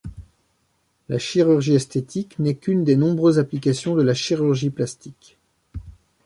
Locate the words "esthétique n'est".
1.75-2.55